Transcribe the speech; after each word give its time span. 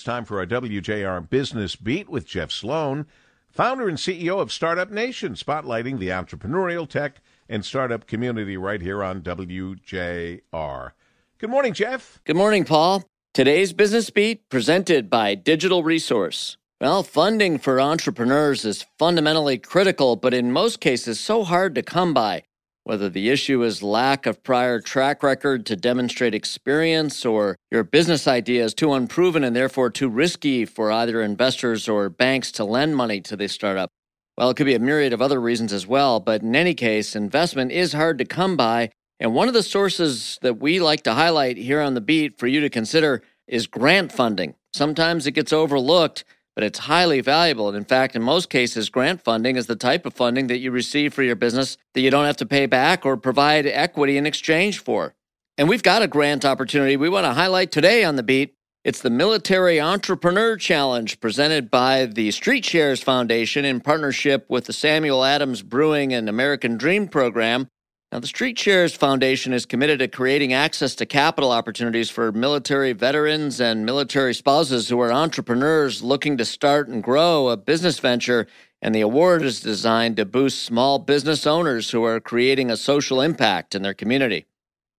It's 0.00 0.06
time 0.06 0.24
for 0.24 0.38
our 0.38 0.46
WJR 0.46 1.28
Business 1.28 1.76
Beat 1.76 2.08
with 2.08 2.24
Jeff 2.26 2.50
Sloan, 2.50 3.04
founder 3.50 3.86
and 3.86 3.98
CEO 3.98 4.40
of 4.40 4.50
Startup 4.50 4.90
Nation, 4.90 5.34
spotlighting 5.34 5.98
the 5.98 6.08
entrepreneurial 6.08 6.88
tech 6.88 7.20
and 7.50 7.62
startup 7.62 8.06
community 8.06 8.56
right 8.56 8.80
here 8.80 9.04
on 9.04 9.20
WJR. 9.20 10.92
Good 11.36 11.50
morning, 11.50 11.74
Jeff. 11.74 12.18
Good 12.24 12.36
morning, 12.36 12.64
Paul. 12.64 13.04
Today's 13.34 13.74
Business 13.74 14.08
Beat 14.08 14.48
presented 14.48 15.10
by 15.10 15.34
Digital 15.34 15.84
Resource. 15.84 16.56
Well, 16.80 17.02
funding 17.02 17.58
for 17.58 17.78
entrepreneurs 17.78 18.64
is 18.64 18.86
fundamentally 18.98 19.58
critical, 19.58 20.16
but 20.16 20.32
in 20.32 20.50
most 20.50 20.80
cases, 20.80 21.20
so 21.20 21.44
hard 21.44 21.74
to 21.74 21.82
come 21.82 22.14
by. 22.14 22.44
Whether 22.84 23.08
the 23.08 23.28
issue 23.28 23.62
is 23.62 23.82
lack 23.82 24.26
of 24.26 24.42
prior 24.42 24.80
track 24.80 25.22
record 25.22 25.66
to 25.66 25.76
demonstrate 25.76 26.34
experience 26.34 27.24
or 27.26 27.56
your 27.70 27.84
business 27.84 28.26
idea 28.26 28.64
is 28.64 28.74
too 28.74 28.92
unproven 28.92 29.44
and 29.44 29.54
therefore 29.54 29.90
too 29.90 30.08
risky 30.08 30.64
for 30.64 30.90
either 30.90 31.20
investors 31.20 31.88
or 31.88 32.08
banks 32.08 32.50
to 32.52 32.64
lend 32.64 32.96
money 32.96 33.20
to 33.20 33.36
the 33.36 33.48
startup. 33.48 33.90
Well, 34.38 34.48
it 34.48 34.56
could 34.56 34.66
be 34.66 34.74
a 34.74 34.80
myriad 34.80 35.12
of 35.12 35.20
other 35.20 35.40
reasons 35.40 35.72
as 35.72 35.86
well, 35.86 36.18
but 36.18 36.40
in 36.42 36.56
any 36.56 36.74
case, 36.74 37.14
investment 37.14 37.72
is 37.72 37.92
hard 37.92 38.16
to 38.18 38.24
come 38.24 38.56
by. 38.56 38.90
And 39.20 39.34
one 39.34 39.48
of 39.48 39.54
the 39.54 39.62
sources 39.62 40.38
that 40.40 40.58
we 40.58 40.80
like 40.80 41.02
to 41.02 41.12
highlight 41.12 41.58
here 41.58 41.82
on 41.82 41.92
the 41.92 42.00
beat 42.00 42.38
for 42.38 42.46
you 42.46 42.60
to 42.62 42.70
consider 42.70 43.22
is 43.46 43.66
grant 43.66 44.12
funding. 44.12 44.54
Sometimes 44.72 45.26
it 45.26 45.32
gets 45.32 45.52
overlooked 45.52 46.24
but 46.60 46.66
it's 46.66 46.80
highly 46.80 47.22
valuable. 47.22 47.68
And 47.68 47.76
in 47.78 47.86
fact, 47.86 48.14
in 48.14 48.20
most 48.20 48.50
cases, 48.50 48.90
grant 48.90 49.22
funding 49.24 49.56
is 49.56 49.66
the 49.66 49.76
type 49.76 50.04
of 50.04 50.12
funding 50.12 50.48
that 50.48 50.58
you 50.58 50.70
receive 50.70 51.14
for 51.14 51.22
your 51.22 51.34
business 51.34 51.78
that 51.94 52.02
you 52.02 52.10
don't 52.10 52.26
have 52.26 52.36
to 52.36 52.44
pay 52.44 52.66
back 52.66 53.06
or 53.06 53.16
provide 53.16 53.64
equity 53.64 54.18
in 54.18 54.26
exchange 54.26 54.78
for. 54.78 55.14
And 55.56 55.70
we've 55.70 55.82
got 55.82 56.02
a 56.02 56.06
grant 56.06 56.44
opportunity 56.44 56.98
we 56.98 57.08
want 57.08 57.24
to 57.24 57.32
highlight 57.32 57.72
today 57.72 58.04
on 58.04 58.16
the 58.16 58.22
beat. 58.22 58.56
It's 58.84 59.00
the 59.00 59.08
Military 59.08 59.80
Entrepreneur 59.80 60.58
Challenge 60.58 61.18
presented 61.18 61.70
by 61.70 62.04
the 62.04 62.30
Street 62.30 62.66
Shares 62.66 63.02
Foundation 63.02 63.64
in 63.64 63.80
partnership 63.80 64.44
with 64.50 64.66
the 64.66 64.74
Samuel 64.74 65.24
Adams 65.24 65.62
Brewing 65.62 66.12
and 66.12 66.28
American 66.28 66.76
Dream 66.76 67.08
program. 67.08 67.68
Now, 68.12 68.18
the 68.18 68.26
Street 68.26 68.58
Shares 68.58 68.96
Foundation 68.96 69.52
is 69.52 69.64
committed 69.64 70.00
to 70.00 70.08
creating 70.08 70.52
access 70.52 70.96
to 70.96 71.06
capital 71.06 71.52
opportunities 71.52 72.10
for 72.10 72.32
military 72.32 72.92
veterans 72.92 73.60
and 73.60 73.86
military 73.86 74.34
spouses 74.34 74.88
who 74.88 74.98
are 74.98 75.12
entrepreneurs 75.12 76.02
looking 76.02 76.36
to 76.38 76.44
start 76.44 76.88
and 76.88 77.04
grow 77.04 77.50
a 77.50 77.56
business 77.56 78.00
venture. 78.00 78.48
And 78.82 78.92
the 78.92 79.00
award 79.00 79.42
is 79.42 79.60
designed 79.60 80.16
to 80.16 80.24
boost 80.24 80.64
small 80.64 80.98
business 80.98 81.46
owners 81.46 81.92
who 81.92 82.02
are 82.02 82.18
creating 82.18 82.68
a 82.68 82.76
social 82.76 83.20
impact 83.20 83.76
in 83.76 83.82
their 83.82 83.94
community. 83.94 84.46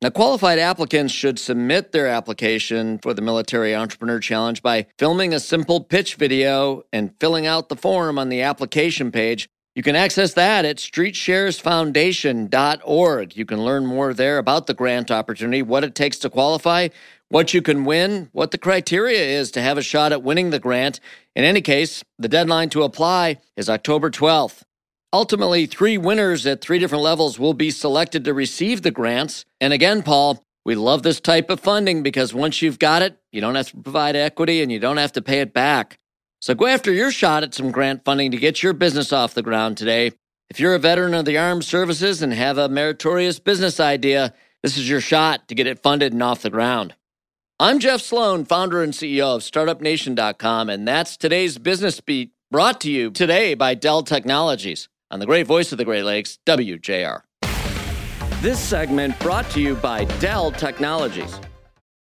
Now, 0.00 0.10
qualified 0.10 0.60
applicants 0.60 1.12
should 1.12 1.40
submit 1.40 1.90
their 1.90 2.06
application 2.06 2.98
for 2.98 3.12
the 3.12 3.22
Military 3.22 3.74
Entrepreneur 3.74 4.20
Challenge 4.20 4.62
by 4.62 4.86
filming 4.98 5.34
a 5.34 5.40
simple 5.40 5.80
pitch 5.80 6.14
video 6.14 6.84
and 6.92 7.12
filling 7.18 7.44
out 7.44 7.70
the 7.70 7.76
form 7.76 8.20
on 8.20 8.28
the 8.28 8.42
application 8.42 9.10
page 9.10 9.48
you 9.74 9.82
can 9.82 9.96
access 9.96 10.34
that 10.34 10.64
at 10.64 10.76
streetsharesfoundation.org. 10.78 13.36
You 13.36 13.44
can 13.44 13.64
learn 13.64 13.86
more 13.86 14.12
there 14.12 14.38
about 14.38 14.66
the 14.66 14.74
grant 14.74 15.08
opportunity, 15.10 15.62
what 15.62 15.82
it 15.84 15.94
takes 15.94 16.18
to 16.18 16.30
qualify, 16.30 16.88
what 17.28 17.54
you 17.54 17.62
can 17.62 17.84
win, 17.84 18.28
what 18.32 18.50
the 18.50 18.58
criteria 18.58 19.22
is 19.22 19.52
to 19.52 19.62
have 19.62 19.78
a 19.78 19.82
shot 19.82 20.10
at 20.12 20.24
winning 20.24 20.50
the 20.50 20.58
grant. 20.58 20.98
In 21.36 21.44
any 21.44 21.60
case, 21.60 22.02
the 22.18 22.28
deadline 22.28 22.70
to 22.70 22.82
apply 22.82 23.38
is 23.56 23.70
October 23.70 24.10
12th. 24.10 24.62
Ultimately, 25.12 25.66
three 25.66 25.98
winners 25.98 26.46
at 26.46 26.60
three 26.60 26.78
different 26.78 27.02
levels 27.04 27.38
will 27.38 27.54
be 27.54 27.70
selected 27.70 28.24
to 28.24 28.34
receive 28.34 28.82
the 28.82 28.90
grants. 28.90 29.44
And 29.60 29.72
again, 29.72 30.02
Paul, 30.02 30.44
we 30.64 30.74
love 30.74 31.04
this 31.04 31.20
type 31.20 31.50
of 31.50 31.60
funding 31.60 32.02
because 32.02 32.34
once 32.34 32.60
you've 32.60 32.78
got 32.78 33.02
it, 33.02 33.18
you 33.32 33.40
don't 33.40 33.54
have 33.54 33.70
to 33.70 33.76
provide 33.76 34.16
equity 34.16 34.62
and 34.62 34.70
you 34.70 34.78
don't 34.78 34.98
have 34.98 35.12
to 35.12 35.22
pay 35.22 35.40
it 35.40 35.52
back. 35.52 35.98
So 36.40 36.54
go 36.54 36.66
after 36.66 36.90
your 36.90 37.10
shot 37.10 37.42
at 37.42 37.52
some 37.52 37.70
grant 37.70 38.02
funding 38.02 38.30
to 38.30 38.38
get 38.38 38.62
your 38.62 38.72
business 38.72 39.12
off 39.12 39.34
the 39.34 39.42
ground 39.42 39.76
today. 39.76 40.12
If 40.48 40.58
you're 40.58 40.74
a 40.74 40.78
veteran 40.78 41.12
of 41.12 41.26
the 41.26 41.36
armed 41.36 41.64
services 41.64 42.22
and 42.22 42.32
have 42.32 42.56
a 42.56 42.68
meritorious 42.68 43.38
business 43.38 43.78
idea, 43.78 44.32
this 44.62 44.78
is 44.78 44.88
your 44.88 45.02
shot 45.02 45.48
to 45.48 45.54
get 45.54 45.66
it 45.66 45.82
funded 45.82 46.14
and 46.14 46.22
off 46.22 46.40
the 46.40 46.48
ground. 46.48 46.94
I'm 47.58 47.78
Jeff 47.78 48.00
Sloan, 48.00 48.46
founder 48.46 48.82
and 48.82 48.94
CEO 48.94 49.36
of 49.36 49.42
StartupNation.com, 49.42 50.70
and 50.70 50.88
that's 50.88 51.18
today's 51.18 51.58
Business 51.58 52.00
Beat 52.00 52.32
brought 52.50 52.80
to 52.80 52.90
you 52.90 53.10
today 53.10 53.52
by 53.52 53.74
Dell 53.74 54.02
Technologies 54.02 54.88
on 55.10 55.20
the 55.20 55.26
great 55.26 55.46
voice 55.46 55.72
of 55.72 55.78
the 55.78 55.84
Great 55.84 56.04
Lakes, 56.04 56.38
WJR. 56.46 57.20
This 58.40 58.58
segment 58.58 59.18
brought 59.20 59.50
to 59.50 59.60
you 59.60 59.74
by 59.74 60.04
Dell 60.20 60.52
Technologies. 60.52 61.38